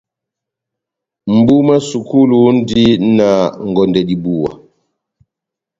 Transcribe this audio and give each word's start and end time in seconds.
Mʼbu 1.33 1.55
mwá 1.65 1.75
sukulu 1.89 2.35
múndi 2.43 2.83
na 3.17 3.29
ngondɛ 3.69 4.01
dibuwa. 4.07 4.51